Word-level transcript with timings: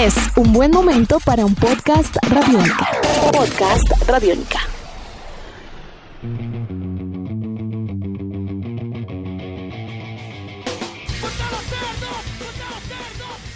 Es 0.00 0.14
un 0.36 0.52
buen 0.52 0.70
momento 0.70 1.16
para 1.26 1.44
un 1.44 1.56
podcast 1.56 2.14
radiónica. 2.32 2.86
Podcast 3.32 4.08
radiónica. 4.08 4.58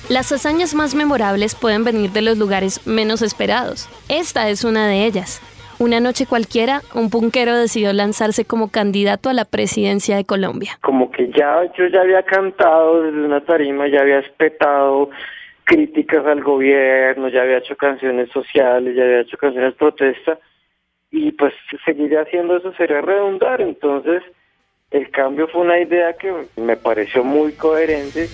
Las 0.09 0.33
hazañas 0.33 0.75
más 0.75 0.97
memorables 0.97 1.55
pueden 1.55 1.85
venir 1.85 2.11
de 2.11 2.23
los 2.23 2.37
lugares 2.37 2.85
menos 2.89 3.23
esperados. 3.23 3.89
Esta 4.09 4.49
es 4.49 4.65
una 4.65 4.89
de 4.89 5.07
ellas. 5.07 5.41
Una 5.79 6.01
noche 6.01 6.27
cualquiera, 6.27 6.81
un 6.93 7.09
punquero 7.09 7.57
decidió 7.57 7.93
lanzarse 7.93 8.45
como 8.45 8.69
candidato 8.69 9.31
a 9.31 9.33
la 9.33 9.45
presidencia 9.45 10.17
de 10.17 10.25
Colombia. 10.25 10.77
Como 10.81 11.09
que 11.13 11.31
ya 11.31 11.63
yo 11.79 11.87
ya 11.87 12.01
había 12.01 12.25
cantado 12.25 13.03
desde 13.05 13.27
una 13.27 13.45
tarima, 13.45 13.87
ya 13.87 14.01
había 14.01 14.19
espetado 14.19 15.09
críticas 15.65 16.27
al 16.27 16.43
gobierno, 16.43 17.29
ya 17.29 17.43
había 17.43 17.59
hecho 17.59 17.77
canciones 17.77 18.31
sociales, 18.31 18.97
ya 18.97 19.05
había 19.05 19.21
hecho 19.21 19.37
canciones 19.37 19.75
protesta 19.75 20.39
y 21.11 21.31
pues 21.33 21.53
seguir 21.85 22.17
haciendo 22.17 22.57
eso 22.57 22.73
sería 22.75 23.01
redundar, 23.01 23.61
entonces 23.61 24.23
el 24.91 25.11
cambio 25.11 25.47
fue 25.49 25.63
una 25.63 25.79
idea 25.81 26.15
que 26.15 26.33
me 26.57 26.77
pareció 26.77 27.23
muy 27.23 27.53
coherente. 27.53 28.29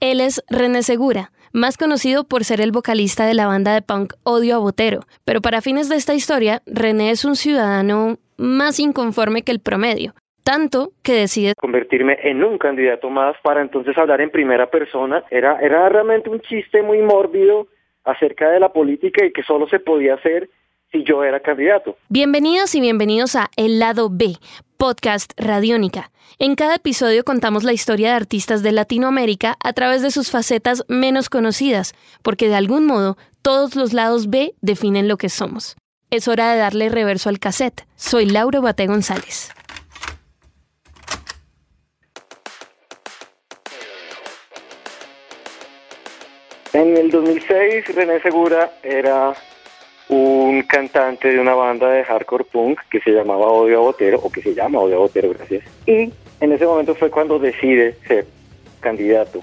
Él 0.00 0.20
es 0.20 0.42
René 0.48 0.82
Segura, 0.82 1.30
más 1.52 1.76
conocido 1.76 2.24
por 2.24 2.44
ser 2.44 2.60
el 2.60 2.72
vocalista 2.72 3.26
de 3.26 3.34
la 3.34 3.46
banda 3.46 3.74
de 3.74 3.82
punk 3.82 4.14
Odio 4.22 4.56
a 4.56 4.58
Botero, 4.58 5.00
pero 5.24 5.42
para 5.42 5.60
fines 5.60 5.88
de 5.88 5.96
esta 5.96 6.14
historia, 6.14 6.62
René 6.66 7.10
es 7.10 7.24
un 7.24 7.36
ciudadano 7.36 8.18
más 8.38 8.80
inconforme 8.80 9.42
que 9.42 9.52
el 9.52 9.60
promedio, 9.60 10.14
tanto 10.50 10.90
que 11.04 11.12
decide 11.12 11.54
convertirme 11.54 12.18
en 12.24 12.42
un 12.42 12.58
candidato 12.58 13.08
más 13.08 13.36
para 13.40 13.62
entonces 13.62 13.96
hablar 13.96 14.20
en 14.20 14.30
primera 14.30 14.68
persona. 14.68 15.22
Era, 15.30 15.60
era 15.60 15.88
realmente 15.88 16.28
un 16.28 16.40
chiste 16.40 16.82
muy 16.82 16.98
mórbido 17.02 17.68
acerca 18.02 18.50
de 18.50 18.58
la 18.58 18.72
política 18.72 19.24
y 19.24 19.30
que 19.32 19.44
solo 19.44 19.68
se 19.68 19.78
podía 19.78 20.14
hacer 20.14 20.50
si 20.90 21.04
yo 21.04 21.22
era 21.22 21.38
candidato. 21.38 21.96
Bienvenidos 22.08 22.74
y 22.74 22.80
bienvenidos 22.80 23.36
a 23.36 23.48
El 23.56 23.78
Lado 23.78 24.08
B, 24.10 24.38
podcast 24.76 25.34
Radiónica. 25.36 26.10
En 26.40 26.56
cada 26.56 26.74
episodio 26.74 27.22
contamos 27.22 27.62
la 27.62 27.72
historia 27.72 28.08
de 28.08 28.16
artistas 28.16 28.64
de 28.64 28.72
Latinoamérica 28.72 29.54
a 29.62 29.72
través 29.72 30.02
de 30.02 30.10
sus 30.10 30.32
facetas 30.32 30.84
menos 30.88 31.30
conocidas, 31.30 31.94
porque 32.24 32.48
de 32.48 32.56
algún 32.56 32.86
modo 32.86 33.16
todos 33.42 33.76
los 33.76 33.92
lados 33.92 34.28
B 34.30 34.54
definen 34.62 35.06
lo 35.06 35.16
que 35.16 35.28
somos. 35.28 35.76
Es 36.10 36.26
hora 36.26 36.52
de 36.52 36.58
darle 36.58 36.88
reverso 36.88 37.28
al 37.28 37.38
cassette. 37.38 37.86
Soy 37.94 38.26
Lauro 38.26 38.62
Bate 38.62 38.88
González. 38.88 39.54
En 46.72 46.96
el 46.96 47.10
2006 47.10 47.94
René 47.94 48.20
Segura 48.20 48.72
era 48.82 49.34
un 50.08 50.62
cantante 50.62 51.28
de 51.28 51.40
una 51.40 51.54
banda 51.54 51.88
de 51.88 52.04
hardcore 52.04 52.44
punk 52.44 52.80
que 52.90 53.00
se 53.00 53.10
llamaba 53.10 53.46
Odio 53.46 53.78
a 53.78 53.82
Botero, 53.82 54.18
o 54.20 54.30
que 54.30 54.42
se 54.42 54.54
llama 54.54 54.80
Odio 54.80 54.96
a 54.96 55.00
Botero, 55.00 55.30
gracias. 55.30 55.64
Y 55.86 56.12
en 56.40 56.52
ese 56.52 56.66
momento 56.66 56.94
fue 56.94 57.10
cuando 57.10 57.38
decide 57.38 57.96
ser 58.06 58.26
candidato 58.80 59.40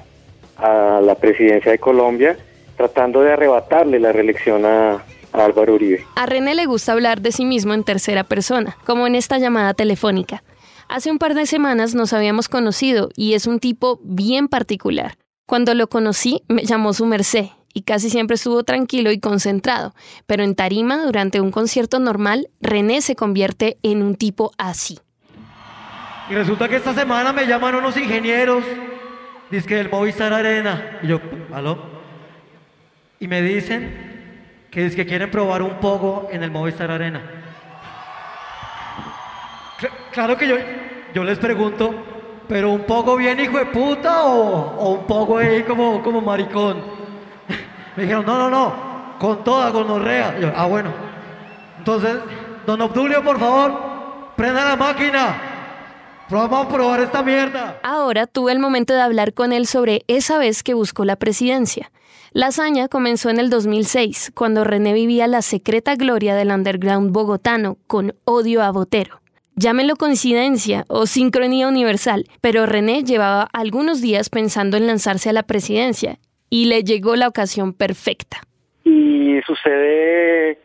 a 0.58 1.00
la 1.02 1.16
presidencia 1.16 1.72
de 1.72 1.80
Colombia, 1.80 2.38
tratando 2.76 3.22
de 3.22 3.34
arrebatarle 3.34 4.00
la 4.00 4.12
reelección 4.12 4.66
a, 4.66 5.04
Álvaro 5.34 5.76
Uribe. 5.76 6.04
A 6.16 6.26
René 6.26 6.56
le 6.56 6.66
gusta 6.66 6.94
hablar 6.94 7.22
de 7.22 7.32
sí 7.32 7.46
mismo 7.46 7.76
en 7.76 7.84
tercera 7.84 8.24
persona, 8.24 8.76
como 8.86 9.06
en 9.06 9.14
esta 9.14 9.38
llamada 9.38 9.76
telefónica. 9.76 10.42
Hace 10.90 11.12
un 11.12 11.20
par 11.20 11.36
de 11.36 11.46
semanas 11.46 11.94
nos 11.94 12.12
habíamos 12.12 12.50
conocido 12.50 13.10
y 13.16 13.34
es 13.34 13.46
un 13.46 13.60
tipo 13.60 14.00
bien 14.04 14.48
particular. 14.48 15.16
Cuando 15.48 15.74
lo 15.74 15.88
conocí, 15.88 16.44
me 16.50 16.66
llamó 16.66 16.92
su 16.92 17.06
merced 17.06 17.46
y 17.74 17.84
casi 17.84 18.10
siempre 18.10 18.36
estuvo 18.36 18.66
tranquilo 18.66 19.12
y 19.12 19.20
concentrado, 19.22 19.96
pero 20.26 20.44
en 20.44 20.56
tarima, 20.56 21.06
durante 21.06 21.40
un 21.40 21.52
concierto 21.52 22.00
normal, 22.00 22.50
René 22.60 23.00
se 23.00 23.16
convierte 23.16 23.78
en 23.82 24.04
un 24.04 24.18
tipo 24.18 24.52
así. 24.58 25.00
Y 26.30 26.34
resulta 26.34 26.68
que 26.68 26.76
esta 26.76 26.94
semana 26.94 27.32
me 27.32 27.48
llaman 27.48 27.76
unos 27.76 27.96
ingenieros, 27.96 28.62
dice 29.50 29.76
del 29.76 29.90
Movistar 29.90 30.34
Arena, 30.34 31.00
y 31.02 31.08
yo, 31.08 31.22
¿aló? 31.54 31.80
Y 33.22 33.30
me 33.30 33.42
dicen 33.42 34.68
que 34.70 34.86
es 34.86 34.98
que 34.98 35.06
quieren 35.06 35.32
probar 35.32 35.62
un 35.62 35.80
poco 35.80 36.28
en 36.30 36.44
el 36.44 36.52
Movistar 36.52 36.92
Arena. 36.92 37.22
claro 40.12 40.38
que 40.38 40.46
yo, 40.46 40.58
yo 41.14 41.24
les 41.24 41.40
pregunto, 41.40 42.17
pero 42.48 42.72
un 42.72 42.84
poco 42.84 43.16
bien 43.16 43.40
hijo 43.40 43.58
de 43.58 43.66
puta 43.66 44.26
o, 44.26 44.94
un 44.94 45.06
poco 45.06 45.38
ahí 45.38 45.64
como, 45.64 46.02
como 46.02 46.22
maricón. 46.22 46.82
Me 47.96 48.04
dijeron, 48.04 48.26
no, 48.26 48.38
no, 48.38 48.50
no, 48.50 49.18
con 49.20 49.44
toda 49.44 49.70
gonorrea. 49.70 50.40
Yo, 50.40 50.52
ah, 50.56 50.66
bueno. 50.68 50.92
Entonces, 51.78 52.18
don 52.66 52.82
Obdulio, 52.82 53.24
por 53.24 53.40
favor, 53.40 54.34
prenda 54.36 54.66
la 54.66 54.76
máquina. 54.76 55.42
Vamos 56.30 56.66
a 56.66 56.70
probar 56.70 57.00
esta 57.00 57.24
mierda. 57.24 57.80
Ahora 57.84 58.28
tuve 58.28 58.52
el 58.52 58.60
momento 58.60 58.94
de 58.94 59.02
hablar 59.02 59.34
con 59.34 59.54
él 59.54 59.66
sobre 59.66 60.04
esa 60.08 60.38
vez 60.38 60.62
que 60.62 60.74
buscó 60.74 61.06
la 61.06 61.16
presidencia. 61.16 61.92
La 62.32 62.48
hazaña 62.48 62.90
comenzó 62.90 63.30
en 63.30 63.40
el 63.40 63.50
2006, 63.50 64.32
cuando 64.36 64.66
René 64.66 64.92
vivía 64.92 65.28
la 65.28 65.42
secreta 65.42 65.96
gloria 65.96 66.36
del 66.36 66.52
underground 66.52 67.12
bogotano 67.14 67.78
con 67.88 68.14
odio 68.26 68.62
a 68.62 68.72
Botero. 68.72 69.22
Llámenlo 69.60 69.96
coincidencia 69.96 70.86
o 70.88 71.08
sincronía 71.08 71.68
universal, 71.68 72.26
pero 72.42 72.68
René 72.68 73.04
llevaba 73.04 73.50
algunos 73.54 74.02
días 74.04 74.30
pensando 74.30 74.78
en 74.78 74.86
lanzarse 74.86 75.32
a 75.32 75.34
la 75.34 75.42
presidencia 75.42 76.20
y 76.52 76.66
le 76.66 76.84
llegó 76.84 77.16
la 77.16 77.28
ocasión 77.28 77.74
perfecta. 77.74 78.38
Y 78.84 79.42
sucede 79.48 80.60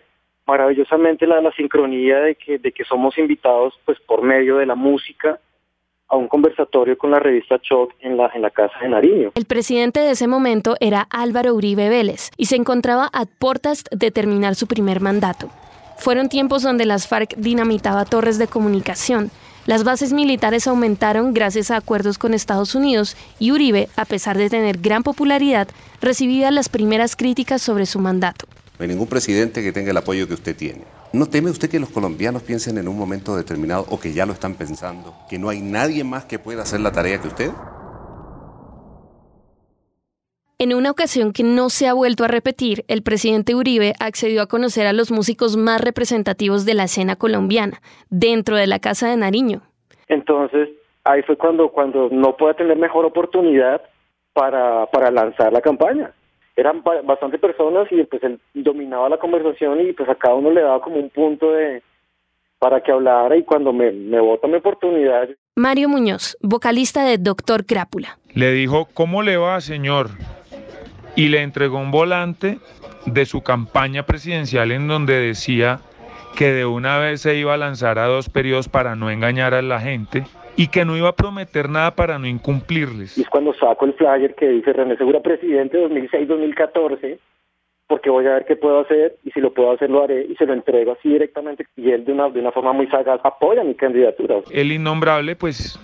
maravillosamente 0.46 1.26
la, 1.26 1.40
la 1.40 1.52
sincronía 1.52 2.18
de 2.18 2.34
que, 2.34 2.58
de 2.58 2.70
que 2.70 2.84
somos 2.84 3.16
invitados 3.16 3.72
pues 3.86 3.98
por 4.00 4.20
medio 4.20 4.58
de 4.58 4.66
la 4.66 4.74
música 4.74 5.40
a 6.08 6.16
un 6.16 6.28
conversatorio 6.28 6.98
con 6.98 7.12
la 7.12 7.18
revista 7.18 7.58
Choc 7.60 7.94
en 8.00 8.18
la, 8.18 8.30
en 8.34 8.42
la 8.42 8.50
Casa 8.50 8.78
de 8.82 8.90
Nariño. 8.90 9.30
El 9.34 9.46
presidente 9.46 10.00
de 10.00 10.10
ese 10.10 10.28
momento 10.28 10.74
era 10.80 11.06
Álvaro 11.08 11.54
Uribe 11.54 11.88
Vélez 11.88 12.28
y 12.36 12.44
se 12.44 12.56
encontraba 12.56 13.08
a 13.14 13.24
puertas 13.24 13.84
de 13.90 14.10
terminar 14.10 14.54
su 14.54 14.66
primer 14.66 15.00
mandato. 15.00 15.48
Fueron 16.02 16.28
tiempos 16.28 16.64
donde 16.64 16.84
las 16.84 17.06
FARC 17.06 17.36
dinamitaba 17.36 18.04
torres 18.04 18.36
de 18.36 18.48
comunicación. 18.48 19.30
Las 19.66 19.84
bases 19.84 20.12
militares 20.12 20.66
aumentaron 20.66 21.32
gracias 21.32 21.70
a 21.70 21.76
acuerdos 21.76 22.18
con 22.18 22.34
Estados 22.34 22.74
Unidos 22.74 23.16
y 23.38 23.52
Uribe, 23.52 23.88
a 23.94 24.04
pesar 24.04 24.36
de 24.36 24.50
tener 24.50 24.78
gran 24.78 25.04
popularidad, 25.04 25.68
recibía 26.00 26.50
las 26.50 26.68
primeras 26.68 27.14
críticas 27.14 27.62
sobre 27.62 27.86
su 27.86 28.00
mandato. 28.00 28.46
No 28.80 28.82
hay 28.82 28.88
ningún 28.88 29.06
presidente 29.06 29.62
que 29.62 29.70
tenga 29.70 29.92
el 29.92 29.96
apoyo 29.96 30.26
que 30.26 30.34
usted 30.34 30.56
tiene. 30.56 30.82
¿No 31.12 31.26
teme 31.26 31.50
usted 31.50 31.70
que 31.70 31.78
los 31.78 31.90
colombianos 31.90 32.42
piensen 32.42 32.78
en 32.78 32.88
un 32.88 32.98
momento 32.98 33.36
determinado 33.36 33.86
o 33.88 34.00
que 34.00 34.12
ya 34.12 34.26
lo 34.26 34.32
están 34.32 34.54
pensando, 34.54 35.14
que 35.30 35.38
no 35.38 35.50
hay 35.50 35.60
nadie 35.60 36.02
más 36.02 36.24
que 36.24 36.40
pueda 36.40 36.62
hacer 36.62 36.80
la 36.80 36.90
tarea 36.90 37.20
que 37.20 37.28
usted? 37.28 37.52
En 40.62 40.72
una 40.74 40.92
ocasión 40.92 41.32
que 41.32 41.42
no 41.42 41.70
se 41.70 41.88
ha 41.88 41.92
vuelto 41.92 42.22
a 42.22 42.28
repetir, 42.28 42.84
el 42.86 43.02
presidente 43.02 43.56
Uribe 43.56 43.94
accedió 43.98 44.42
a 44.42 44.46
conocer 44.46 44.86
a 44.86 44.92
los 44.92 45.10
músicos 45.10 45.56
más 45.56 45.80
representativos 45.80 46.64
de 46.64 46.74
la 46.74 46.84
escena 46.84 47.16
colombiana, 47.16 47.80
dentro 48.10 48.54
de 48.54 48.68
la 48.68 48.78
Casa 48.78 49.10
de 49.10 49.16
Nariño. 49.16 49.62
Entonces, 50.06 50.68
ahí 51.02 51.20
fue 51.22 51.36
cuando, 51.36 51.70
cuando 51.70 52.10
no 52.12 52.36
pude 52.36 52.54
tener 52.54 52.76
mejor 52.76 53.04
oportunidad 53.04 53.82
para, 54.34 54.86
para 54.86 55.10
lanzar 55.10 55.52
la 55.52 55.60
campaña. 55.60 56.12
Eran 56.54 56.84
bastante 56.84 57.38
personas 57.38 57.88
y 57.90 58.04
pues 58.04 58.22
él 58.22 58.38
dominaba 58.54 59.08
la 59.08 59.18
conversación 59.18 59.80
y 59.80 59.92
pues 59.94 60.08
a 60.08 60.14
cada 60.14 60.36
uno 60.36 60.52
le 60.52 60.62
daba 60.62 60.80
como 60.80 60.94
un 60.94 61.10
punto 61.10 61.50
de 61.50 61.82
para 62.60 62.80
que 62.80 62.92
hablara 62.92 63.36
y 63.36 63.42
cuando 63.42 63.72
me, 63.72 63.90
me 63.90 64.20
vota 64.20 64.46
mi 64.46 64.54
oportunidad. 64.54 65.28
Mario 65.56 65.88
Muñoz, 65.88 66.36
vocalista 66.40 67.04
de 67.04 67.18
Doctor 67.18 67.66
Crápula. 67.66 68.16
Le 68.32 68.52
dijo, 68.52 68.86
¿cómo 68.94 69.24
le 69.24 69.36
va, 69.36 69.60
señor? 69.60 70.10
Y 71.16 71.28
le 71.28 71.42
entregó 71.42 71.78
un 71.78 71.90
volante 71.90 72.58
de 73.06 73.26
su 73.26 73.42
campaña 73.42 74.04
presidencial 74.04 74.72
en 74.72 74.88
donde 74.88 75.14
decía 75.14 75.80
que 76.36 76.52
de 76.52 76.64
una 76.64 76.98
vez 76.98 77.20
se 77.20 77.36
iba 77.36 77.54
a 77.54 77.58
lanzar 77.58 77.98
a 77.98 78.06
dos 78.06 78.28
periodos 78.28 78.68
para 78.68 78.96
no 78.96 79.10
engañar 79.10 79.54
a 79.54 79.62
la 79.62 79.80
gente 79.80 80.24
y 80.56 80.68
que 80.68 80.84
no 80.84 80.96
iba 80.96 81.08
a 81.08 81.16
prometer 81.16 81.68
nada 81.68 81.94
para 81.94 82.18
no 82.18 82.26
incumplirles. 82.26 83.18
Y 83.18 83.22
es 83.22 83.28
cuando 83.28 83.52
saco 83.54 83.84
el 83.84 83.94
flyer 83.94 84.34
que 84.34 84.48
dice 84.48 84.72
René 84.72 84.96
Segura 84.96 85.20
presidente 85.20 85.78
2006-2014 85.78 87.18
porque 87.86 88.08
voy 88.08 88.26
a 88.26 88.34
ver 88.34 88.46
qué 88.46 88.56
puedo 88.56 88.80
hacer 88.80 89.16
y 89.22 89.30
si 89.32 89.40
lo 89.40 89.52
puedo 89.52 89.72
hacer 89.72 89.90
lo 89.90 90.02
haré 90.02 90.24
y 90.24 90.34
se 90.36 90.46
lo 90.46 90.54
entrego 90.54 90.92
así 90.92 91.10
directamente 91.10 91.66
y 91.76 91.90
él 91.90 92.04
de 92.06 92.12
una, 92.12 92.30
de 92.30 92.40
una 92.40 92.50
forma 92.50 92.72
muy 92.72 92.86
sagaz 92.86 93.20
apoya 93.22 93.64
mi 93.64 93.74
candidatura. 93.74 94.36
El 94.50 94.72
innombrable 94.72 95.36
pues 95.36 95.78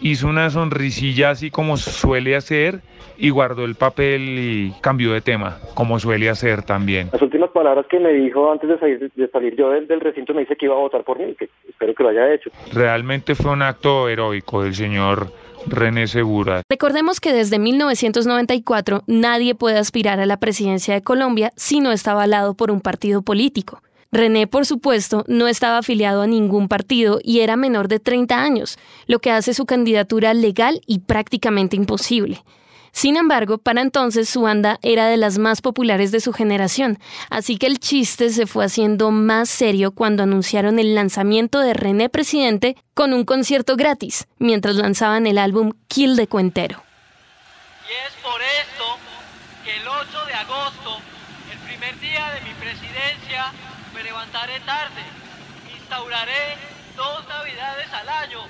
hizo 0.00 0.28
una 0.28 0.50
sonrisilla 0.50 1.30
así 1.30 1.50
como 1.50 1.76
suele 1.76 2.36
hacer 2.36 2.80
y 3.18 3.30
guardó 3.30 3.64
el 3.64 3.74
papel 3.74 4.38
y 4.38 4.72
cambió 4.80 5.12
de 5.12 5.20
tema, 5.20 5.58
como 5.74 5.98
suele 5.98 6.30
hacer 6.30 6.62
también. 6.62 7.08
Las 7.12 7.22
últimas 7.22 7.50
palabras 7.50 7.86
que 7.90 7.98
me 7.98 8.12
dijo 8.12 8.50
antes 8.50 8.68
de 8.68 8.78
salir, 8.78 9.10
de 9.14 9.28
salir 9.28 9.56
yo 9.56 9.70
del, 9.70 9.88
del 9.88 10.00
recinto 10.00 10.32
me 10.34 10.40
dice 10.40 10.56
que 10.56 10.66
iba 10.66 10.74
a 10.74 10.78
votar 10.78 11.02
por 11.04 11.18
mí, 11.18 11.34
que 11.34 11.48
espero 11.68 11.94
que 11.94 12.02
lo 12.02 12.08
haya 12.10 12.32
hecho. 12.32 12.50
Realmente 12.72 13.34
fue 13.34 13.52
un 13.52 13.62
acto 13.62 14.08
heroico 14.08 14.62
del 14.62 14.74
señor 14.74 15.32
René 15.66 16.06
Segura. 16.06 16.62
Recordemos 16.68 17.20
que 17.20 17.32
desde 17.32 17.58
1994 17.58 19.02
nadie 19.06 19.54
puede 19.54 19.78
aspirar 19.78 20.20
a 20.20 20.26
la 20.26 20.38
presidencia 20.38 20.94
de 20.94 21.02
Colombia 21.02 21.50
si 21.56 21.80
no 21.80 21.92
está 21.92 22.12
avalado 22.12 22.54
por 22.54 22.70
un 22.70 22.80
partido 22.80 23.22
político. 23.22 23.82
René, 24.10 24.46
por 24.46 24.64
supuesto, 24.64 25.24
no 25.28 25.48
estaba 25.48 25.78
afiliado 25.78 26.22
a 26.22 26.26
ningún 26.26 26.68
partido 26.68 27.20
y 27.22 27.40
era 27.40 27.56
menor 27.56 27.88
de 27.88 28.00
30 28.00 28.40
años, 28.40 28.78
lo 29.06 29.18
que 29.18 29.30
hace 29.30 29.52
su 29.52 29.66
candidatura 29.66 30.32
legal 30.32 30.80
y 30.86 31.00
prácticamente 31.00 31.76
imposible. 31.76 32.42
Sin 32.90 33.18
embargo, 33.18 33.58
para 33.58 33.82
entonces 33.82 34.28
su 34.28 34.40
banda 34.40 34.78
era 34.82 35.06
de 35.08 35.18
las 35.18 35.36
más 35.36 35.60
populares 35.60 36.10
de 36.10 36.20
su 36.20 36.32
generación, 36.32 36.98
así 37.28 37.58
que 37.58 37.66
el 37.66 37.78
chiste 37.78 38.30
se 38.30 38.46
fue 38.46 38.64
haciendo 38.64 39.10
más 39.10 39.50
serio 39.50 39.92
cuando 39.92 40.22
anunciaron 40.22 40.78
el 40.78 40.94
lanzamiento 40.94 41.60
de 41.60 41.74
René 41.74 42.08
Presidente 42.08 42.76
con 42.94 43.12
un 43.12 43.24
concierto 43.24 43.76
gratis, 43.76 44.26
mientras 44.38 44.76
lanzaban 44.76 45.26
el 45.26 45.36
álbum 45.36 45.72
Kill 45.86 46.16
de 46.16 46.28
Cuentero. 46.28 46.82
Y 47.86 47.92
es 48.06 48.14
por 48.22 48.40
esto 48.40 48.84
que 49.64 49.76
el 49.76 49.86
8 49.86 50.26
de 50.26 50.34
agosto, 50.34 50.96
el 51.52 51.58
primer 51.68 52.00
día 52.00 52.32
de 52.32 52.40
mi 52.40 52.54
presidencia, 52.54 53.52
me 53.94 54.02
levantaré 54.02 54.60
tarde, 54.60 55.02
instauraré 55.74 56.56
dos 56.96 57.26
navidades 57.28 57.86
al 57.92 58.08
año 58.08 58.40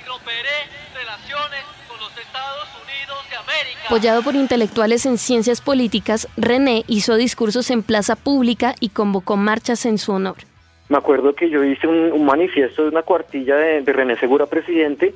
y 0.00 0.06
romperé 0.06 0.68
relaciones 0.94 1.64
con 1.88 1.98
los 2.00 2.16
Estados 2.16 2.68
Unidos 2.82 3.18
de 3.30 3.36
América. 3.36 3.80
Apoyado 3.86 4.22
por 4.22 4.34
intelectuales 4.34 5.06
en 5.06 5.18
ciencias 5.18 5.60
políticas, 5.60 6.28
René 6.36 6.84
hizo 6.86 7.16
discursos 7.16 7.70
en 7.70 7.82
plaza 7.82 8.16
pública 8.16 8.74
y 8.80 8.90
convocó 8.90 9.36
marchas 9.36 9.86
en 9.86 9.98
su 9.98 10.12
honor. 10.12 10.36
Me 10.88 10.98
acuerdo 10.98 11.34
que 11.34 11.48
yo 11.48 11.64
hice 11.64 11.86
un, 11.86 12.12
un 12.12 12.24
manifiesto 12.24 12.82
de 12.82 12.88
una 12.88 13.02
cuartilla 13.02 13.56
de, 13.56 13.82
de 13.82 13.92
René 13.92 14.18
Segura 14.18 14.46
presidente 14.46 15.14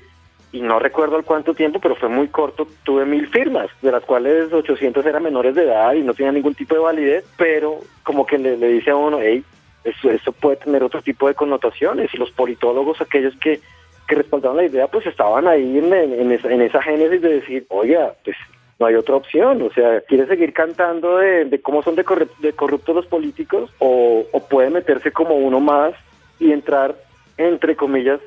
y 0.50 0.62
no 0.62 0.78
recuerdo 0.78 1.16
al 1.16 1.25
cuánto 1.25 1.52
tiempo, 1.52 1.78
pero 1.78 1.94
fue 1.94 2.08
muy 2.08 2.28
corto, 2.28 2.66
tuve 2.82 3.04
mil 3.04 3.28
firmas, 3.28 3.69
de 3.82 3.92
las 3.92 4.02
cuales 4.04 4.50
800 4.50 5.04
eran 5.04 5.22
menores 5.22 5.54
de 5.54 5.64
edad 5.64 5.92
y 5.92 6.00
no 6.00 6.14
tenían 6.14 6.36
ningún 6.36 6.54
tipo 6.54 6.75
de 6.75 6.80
validez, 6.80 7.25
pero 7.36 7.80
como 8.02 8.25
que 8.25 8.38
le, 8.38 8.56
le 8.56 8.69
dice 8.69 8.90
a 8.90 8.96
uno, 8.96 9.19
hey, 9.20 9.44
eso, 9.88 10.11
eso 10.11 10.32
puede 10.32 10.56
tener 10.56 10.82
otro 10.82 11.02
tipo 11.02 11.29
de 11.29 11.35
connotaciones 11.35 12.12
y 12.14 12.17
los 12.17 12.31
politólogos, 12.31 13.00
aquellos 13.00 13.35
que, 13.38 13.61
que 14.06 14.14
respaldaban 14.14 14.56
la 14.58 14.64
idea, 14.67 14.87
pues 14.87 15.06
estaban 15.06 15.46
ahí 15.49 15.79
en, 15.79 15.93
en, 15.93 16.32
esa, 16.32 16.50
en 16.50 16.62
esa 16.62 16.82
génesis 16.82 17.20
de 17.23 17.35
decir, 17.40 17.67
oiga, 17.69 18.14
pues 18.25 18.37
no 18.79 18.87
hay 18.87 18.94
otra 18.94 19.17
opción, 19.17 19.61
o 19.62 19.73
sea, 19.73 20.00
quiere 20.02 20.26
seguir 20.26 20.52
cantando 20.52 21.17
de, 21.19 21.46
de 21.46 21.61
cómo 21.61 21.82
son 21.82 21.96
de, 21.96 22.05
corrup- 22.05 22.37
de 22.38 22.52
corruptos 22.52 22.94
los 22.94 23.06
políticos 23.06 23.70
o, 23.81 24.25
o 24.32 24.46
puede 24.49 24.70
meterse 24.70 25.11
como 25.11 25.35
uno 25.35 25.58
más 25.61 25.94
y 26.38 26.52
entrar, 26.52 26.94
entre 27.37 27.75
comillas, 27.75 28.20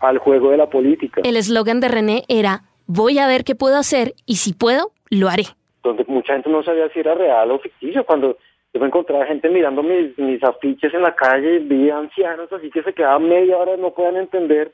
al 0.00 0.16
juego 0.18 0.50
de 0.50 0.56
la 0.56 0.66
política. 0.70 1.20
El 1.24 1.36
eslogan 1.36 1.80
de 1.80 1.88
René 1.88 2.24
era, 2.28 2.62
voy 2.86 3.18
a 3.18 3.26
ver 3.26 3.44
qué 3.44 3.54
puedo 3.54 3.76
hacer 3.76 4.14
y 4.24 4.36
si 4.36 4.54
puedo, 4.54 4.92
lo 5.10 5.28
haré. 5.28 5.44
donde 5.82 6.04
mucha 6.08 6.32
gente 6.32 6.48
no 6.48 6.62
sabía 6.62 6.88
si 6.88 7.00
era 7.00 7.14
real 7.14 7.50
o 7.50 7.58
ficticio. 7.58 8.04
Cuando 8.04 8.38
yo 8.72 8.80
me 8.80 8.86
encontraba 8.86 9.26
gente 9.26 9.48
mirando 9.48 9.82
mis, 9.82 10.16
mis 10.18 10.42
afiches 10.44 10.94
en 10.94 11.02
la 11.02 11.14
calle, 11.14 11.58
vi 11.60 11.90
ancianos 11.90 12.52
así 12.52 12.70
que 12.70 12.82
se 12.82 12.92
quedaban 12.92 13.28
media 13.28 13.56
hora, 13.56 13.76
no 13.76 13.92
podían 13.92 14.16
entender 14.16 14.72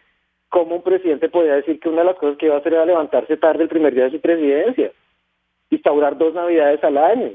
cómo 0.48 0.76
un 0.76 0.82
presidente 0.82 1.28
podía 1.28 1.54
decir 1.54 1.80
que 1.80 1.88
una 1.88 2.00
de 2.00 2.08
las 2.08 2.16
cosas 2.16 2.36
que 2.36 2.46
iba 2.46 2.56
a 2.56 2.58
hacer 2.58 2.74
era 2.74 2.84
levantarse 2.84 3.36
tarde 3.36 3.62
el 3.62 3.68
primer 3.68 3.94
día 3.94 4.04
de 4.04 4.12
su 4.12 4.20
presidencia, 4.20 4.92
instaurar 5.70 6.16
dos 6.18 6.34
navidades 6.34 6.82
al 6.84 6.98
año. 6.98 7.30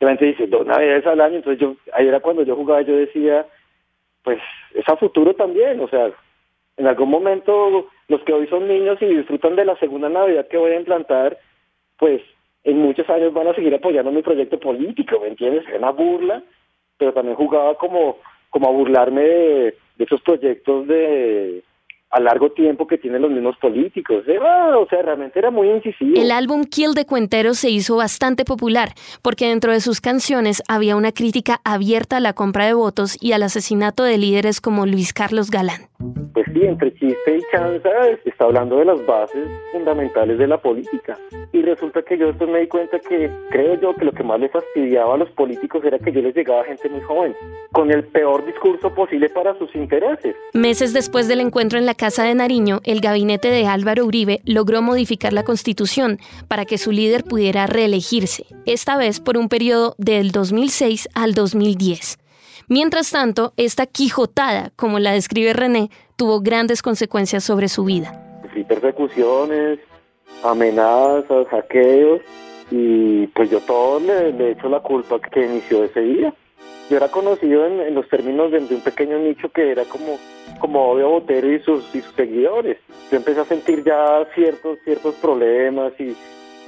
La 0.00 0.08
gente 0.10 0.26
dice, 0.26 0.46
dos 0.46 0.64
navidades 0.64 1.06
al 1.06 1.20
año, 1.20 1.36
entonces 1.36 1.60
yo, 1.60 1.74
ahí 1.92 2.06
era 2.06 2.20
cuando 2.20 2.44
yo 2.44 2.54
jugaba, 2.54 2.82
yo 2.82 2.96
decía, 2.96 3.46
pues 4.22 4.38
es 4.74 4.88
a 4.88 4.96
futuro 4.96 5.34
también, 5.34 5.80
o 5.80 5.88
sea, 5.88 6.12
en 6.76 6.86
algún 6.86 7.10
momento 7.10 7.88
los 8.06 8.22
que 8.22 8.32
hoy 8.32 8.46
son 8.46 8.68
niños 8.68 8.98
y 9.02 9.06
disfrutan 9.06 9.56
de 9.56 9.64
la 9.64 9.76
segunda 9.78 10.08
Navidad 10.08 10.46
que 10.46 10.56
voy 10.56 10.70
a 10.70 10.78
implantar, 10.78 11.36
pues 11.98 12.22
en 12.64 12.78
muchos 12.78 13.08
años 13.10 13.32
van 13.32 13.48
a 13.48 13.54
seguir 13.54 13.74
apoyando 13.74 14.10
mi 14.10 14.22
proyecto 14.22 14.58
político, 14.58 15.20
¿me 15.20 15.28
entiendes? 15.28 15.66
Era 15.68 15.78
una 15.78 15.90
burla, 15.90 16.42
pero 16.96 17.12
también 17.12 17.36
jugaba 17.36 17.74
como, 17.76 18.18
como 18.50 18.68
a 18.68 18.72
burlarme 18.72 19.22
de, 19.22 19.74
de 19.96 20.04
esos 20.04 20.20
proyectos 20.22 20.86
de 20.86 21.62
a 22.10 22.20
largo 22.20 22.50
tiempo 22.52 22.86
que 22.86 22.98
tienen 22.98 23.22
los 23.22 23.30
mismos 23.30 23.56
políticos. 23.58 24.24
Era, 24.26 24.78
o 24.78 24.86
sea, 24.88 25.02
realmente 25.02 25.38
era 25.38 25.50
muy 25.50 25.68
incisivo. 25.70 26.20
El 26.20 26.30
álbum 26.30 26.64
Kill 26.64 26.94
de 26.94 27.04
Cuentero 27.04 27.54
se 27.54 27.70
hizo 27.70 27.96
bastante 27.96 28.44
popular 28.44 28.90
porque 29.22 29.48
dentro 29.48 29.72
de 29.72 29.80
sus 29.80 30.00
canciones 30.00 30.62
había 30.68 30.96
una 30.96 31.12
crítica 31.12 31.60
abierta 31.64 32.16
a 32.16 32.20
la 32.20 32.32
compra 32.32 32.66
de 32.66 32.74
votos 32.74 33.16
y 33.20 33.32
al 33.32 33.42
asesinato 33.42 34.04
de 34.04 34.18
líderes 34.18 34.60
como 34.60 34.86
Luis 34.86 35.12
Carlos 35.12 35.50
Galán. 35.50 35.88
Pues 36.32 36.46
sí, 36.52 36.64
entre 36.64 36.94
chiste 36.94 37.38
y 37.38 37.40
chanza 37.50 37.90
está 38.24 38.44
hablando 38.44 38.78
de 38.78 38.84
las 38.84 39.04
bases 39.04 39.48
fundamentales 39.72 40.38
de 40.38 40.46
la 40.46 40.56
política. 40.58 41.18
Y 41.52 41.62
resulta 41.62 42.02
que 42.02 42.16
yo 42.16 42.28
después 42.28 42.48
me 42.48 42.60
di 42.60 42.68
cuenta 42.68 42.98
que 43.00 43.30
creo 43.50 43.80
yo 43.80 43.94
que 43.94 44.04
lo 44.04 44.12
que 44.12 44.22
más 44.22 44.38
les 44.38 44.52
fastidiaba 44.52 45.14
a 45.14 45.18
los 45.18 45.30
políticos 45.30 45.84
era 45.84 45.98
que 45.98 46.12
yo 46.12 46.20
les 46.20 46.34
llegaba 46.34 46.64
gente 46.64 46.88
muy 46.88 47.00
joven, 47.00 47.34
con 47.72 47.90
el 47.90 48.04
peor 48.04 48.46
discurso 48.46 48.94
posible 48.94 49.28
para 49.30 49.58
sus 49.58 49.74
intereses. 49.74 50.36
Meses 50.54 50.92
después 50.92 51.26
del 51.26 51.40
encuentro 51.40 51.78
en 51.78 51.86
la 51.86 51.94
Casa 51.98 52.22
de 52.22 52.36
Nariño, 52.36 52.78
el 52.84 53.00
gabinete 53.00 53.50
de 53.50 53.66
Álvaro 53.66 54.04
Uribe 54.04 54.40
logró 54.44 54.82
modificar 54.82 55.32
la 55.32 55.42
constitución 55.42 56.18
para 56.46 56.64
que 56.64 56.78
su 56.78 56.92
líder 56.92 57.24
pudiera 57.24 57.66
reelegirse, 57.66 58.46
esta 58.66 58.96
vez 58.96 59.18
por 59.18 59.36
un 59.36 59.48
periodo 59.48 59.96
del 59.98 60.30
2006 60.30 61.08
al 61.12 61.34
2010. 61.34 62.18
Mientras 62.68 63.10
tanto, 63.10 63.52
esta 63.56 63.86
quijotada, 63.86 64.70
como 64.76 65.00
la 65.00 65.10
describe 65.10 65.52
René, 65.54 65.90
tuvo 66.14 66.40
grandes 66.40 66.82
consecuencias 66.82 67.42
sobre 67.42 67.66
su 67.66 67.84
vida. 67.84 68.40
Sufrí 68.42 68.62
persecuciones, 68.62 69.80
amenazas, 70.44 71.48
hackeos, 71.48 72.20
y 72.70 73.26
pues 73.26 73.50
yo 73.50 73.58
todo 73.62 73.98
le, 73.98 74.32
le 74.34 74.52
echo 74.52 74.68
la 74.68 74.78
culpa 74.78 75.18
que 75.18 75.46
inició 75.46 75.82
ese 75.82 76.00
día. 76.00 76.32
Yo 76.90 76.96
era 76.96 77.08
conocido 77.08 77.66
en, 77.66 77.94
los 77.94 78.08
términos 78.08 78.50
de, 78.50 78.60
de 78.60 78.74
un 78.74 78.80
pequeño 78.80 79.18
nicho 79.18 79.50
que 79.50 79.70
era 79.70 79.84
como, 79.84 80.18
como 80.58 80.90
Obvio 80.90 81.10
Botero 81.10 81.52
y 81.52 81.60
sus, 81.60 81.94
y 81.94 82.00
sus 82.00 82.14
seguidores. 82.14 82.78
Yo 83.10 83.18
empecé 83.18 83.40
a 83.40 83.44
sentir 83.44 83.84
ya 83.84 84.24
ciertos, 84.34 84.78
ciertos 84.84 85.14
problemas 85.16 85.92
y 86.00 86.16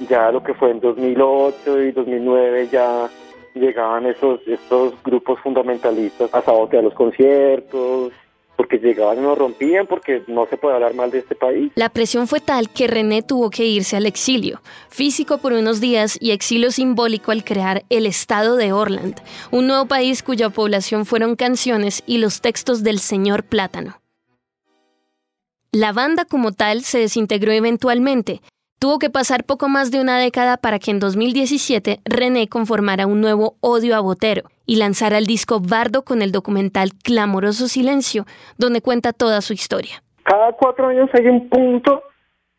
ya 0.07 0.31
lo 0.31 0.43
que 0.43 0.53
fue 0.53 0.71
en 0.71 0.79
2008 0.79 1.81
y 1.81 1.91
2009 1.91 2.67
ya 2.71 3.09
llegaban 3.53 4.05
esos, 4.05 4.39
estos 4.47 4.93
grupos 5.03 5.39
fundamentalistas 5.41 6.33
a 6.33 6.41
sabotear 6.41 6.83
los 6.83 6.93
conciertos, 6.93 8.13
porque 8.61 8.77
llegaban 8.77 9.17
y 9.17 9.21
nos 9.21 9.35
rompían, 9.35 9.87
porque 9.87 10.21
no 10.27 10.45
se 10.45 10.55
puede 10.55 10.75
hablar 10.75 10.93
mal 10.93 11.09
de 11.09 11.17
este 11.17 11.33
país. 11.33 11.71
La 11.73 11.89
presión 11.89 12.27
fue 12.27 12.39
tal 12.39 12.69
que 12.69 12.85
René 12.85 13.23
tuvo 13.23 13.49
que 13.49 13.65
irse 13.65 13.97
al 13.97 14.05
exilio, 14.05 14.61
físico 14.87 15.39
por 15.39 15.53
unos 15.53 15.81
días 15.81 16.15
y 16.21 16.29
exilio 16.29 16.69
simbólico 16.69 17.31
al 17.31 17.43
crear 17.43 17.81
el 17.89 18.05
Estado 18.05 18.57
de 18.57 18.71
Orland, 18.71 19.19
un 19.49 19.65
nuevo 19.65 19.87
país 19.87 20.21
cuya 20.21 20.51
población 20.51 21.07
fueron 21.07 21.35
canciones 21.35 22.03
y 22.05 22.19
los 22.19 22.39
textos 22.39 22.83
del 22.83 22.99
señor 22.99 23.41
Plátano. 23.41 23.99
La 25.71 25.91
banda 25.91 26.25
como 26.25 26.51
tal 26.51 26.83
se 26.83 26.99
desintegró 26.99 27.51
eventualmente. 27.53 28.43
Tuvo 28.77 28.99
que 28.99 29.09
pasar 29.09 29.43
poco 29.43 29.69
más 29.69 29.89
de 29.89 30.01
una 30.01 30.19
década 30.19 30.57
para 30.57 30.77
que 30.77 30.91
en 30.91 30.99
2017 30.99 32.01
René 32.05 32.47
conformara 32.47 33.07
un 33.07 33.21
nuevo 33.21 33.57
Odio 33.61 33.95
a 33.95 34.01
Botero 34.01 34.51
y 34.71 34.77
lanzara 34.77 35.17
el 35.17 35.25
disco 35.25 35.59
Bardo 35.59 36.03
con 36.03 36.21
el 36.21 36.31
documental 36.31 36.91
Clamoroso 37.03 37.67
Silencio, 37.67 38.23
donde 38.57 38.81
cuenta 38.81 39.11
toda 39.11 39.41
su 39.41 39.51
historia. 39.51 40.01
Cada 40.23 40.53
cuatro 40.53 40.87
años 40.87 41.09
hay 41.11 41.27
un 41.27 41.49
punto 41.49 42.03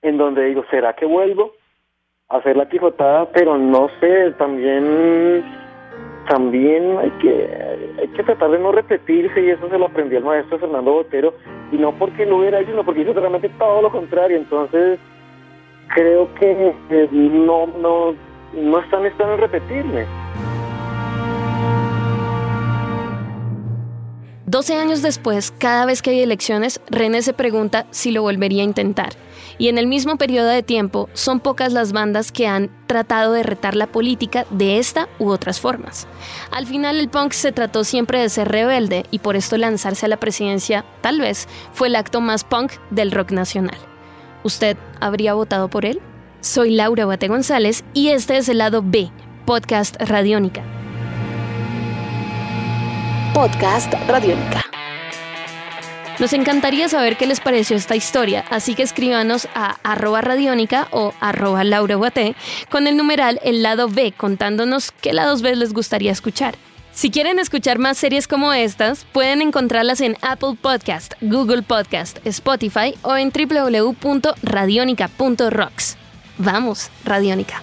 en 0.02 0.18
donde 0.18 0.44
digo, 0.44 0.62
¿será 0.70 0.92
que 0.92 1.06
vuelvo 1.06 1.52
a 2.28 2.36
hacer 2.36 2.58
la 2.58 2.68
quijotada? 2.68 3.30
Pero 3.32 3.56
no 3.56 3.88
sé, 3.98 4.30
también 4.32 5.42
también 6.28 6.98
hay 6.98 7.10
que 7.12 7.48
hay 7.98 8.08
que 8.08 8.22
tratar 8.24 8.50
de 8.50 8.58
no 8.58 8.72
repetirse 8.72 9.40
y 9.40 9.48
eso 9.48 9.70
se 9.70 9.78
lo 9.78 9.86
aprendí 9.86 10.14
al 10.16 10.24
maestro 10.24 10.58
Fernando 10.58 10.92
Botero 10.92 11.32
y 11.72 11.76
no 11.76 11.92
porque 11.98 12.26
lo 12.26 12.40
hubiera 12.40 12.60
hecho, 12.60 12.72
sino 12.72 12.84
porque 12.84 13.00
hizo 13.00 13.14
realmente 13.14 13.48
todo 13.58 13.80
lo 13.80 13.90
contrario. 13.90 14.36
Entonces 14.36 14.98
creo 15.94 16.28
que 16.34 16.74
eh, 16.90 17.08
no 17.10 17.68
no 17.68 18.14
no 18.52 18.78
están 18.80 19.06
están 19.06 19.30
en 19.30 19.38
repetirme. 19.38 20.21
12 24.52 24.74
años 24.74 25.00
después, 25.00 25.50
cada 25.56 25.86
vez 25.86 26.02
que 26.02 26.10
hay 26.10 26.20
elecciones, 26.20 26.78
René 26.90 27.22
se 27.22 27.32
pregunta 27.32 27.86
si 27.90 28.10
lo 28.10 28.20
volvería 28.20 28.60
a 28.60 28.66
intentar. 28.66 29.14
Y 29.56 29.68
en 29.68 29.78
el 29.78 29.86
mismo 29.86 30.16
periodo 30.18 30.48
de 30.48 30.62
tiempo, 30.62 31.08
son 31.14 31.40
pocas 31.40 31.72
las 31.72 31.92
bandas 31.92 32.32
que 32.32 32.46
han 32.46 32.70
tratado 32.86 33.32
de 33.32 33.44
retar 33.44 33.74
la 33.74 33.86
política 33.86 34.44
de 34.50 34.78
esta 34.78 35.08
u 35.18 35.30
otras 35.30 35.58
formas. 35.58 36.06
Al 36.50 36.66
final 36.66 37.00
el 37.00 37.08
punk 37.08 37.32
se 37.32 37.52
trató 37.52 37.82
siempre 37.82 38.20
de 38.20 38.28
ser 38.28 38.48
rebelde 38.48 39.06
y 39.10 39.20
por 39.20 39.36
esto 39.36 39.56
lanzarse 39.56 40.04
a 40.04 40.10
la 40.10 40.18
presidencia, 40.18 40.84
tal 41.00 41.18
vez, 41.18 41.48
fue 41.72 41.88
el 41.88 41.96
acto 41.96 42.20
más 42.20 42.44
punk 42.44 42.72
del 42.90 43.10
rock 43.10 43.30
nacional. 43.30 43.78
¿usted 44.42 44.76
habría 45.00 45.32
votado 45.32 45.68
por 45.68 45.86
él? 45.86 46.00
Soy 46.40 46.72
Laura 46.72 47.06
Bate 47.06 47.28
González 47.28 47.84
y 47.94 48.08
este 48.08 48.36
es 48.36 48.50
el 48.50 48.58
lado 48.58 48.82
B, 48.84 49.10
Podcast 49.46 49.96
Radiónica. 49.98 50.81
Podcast 53.34 53.92
Radiónica. 54.08 54.62
Nos 56.18 56.32
encantaría 56.34 56.88
saber 56.88 57.16
qué 57.16 57.26
les 57.26 57.40
pareció 57.40 57.76
esta 57.76 57.96
historia, 57.96 58.44
así 58.50 58.74
que 58.74 58.82
escríbanos 58.82 59.48
a 59.54 59.78
arroba 59.82 60.20
radiónica 60.20 60.88
o 60.90 61.14
arroba 61.18 61.62
con 62.70 62.86
el 62.86 62.98
numeral 62.98 63.40
el 63.42 63.62
lado 63.62 63.88
B 63.88 64.12
contándonos 64.14 64.92
qué 64.92 65.14
lados 65.14 65.40
B 65.40 65.56
les 65.56 65.72
gustaría 65.72 66.12
escuchar. 66.12 66.56
Si 66.92 67.10
quieren 67.10 67.38
escuchar 67.38 67.78
más 67.78 67.96
series 67.96 68.28
como 68.28 68.52
estas, 68.52 69.06
pueden 69.12 69.40
encontrarlas 69.40 70.02
en 70.02 70.18
Apple 70.20 70.58
Podcast, 70.60 71.14
Google 71.22 71.62
Podcast, 71.62 72.18
Spotify 72.26 72.94
o 73.00 73.16
en 73.16 73.32
www.radionica.rocks. 73.32 75.96
Vamos, 76.36 76.90
Radiónica. 77.04 77.62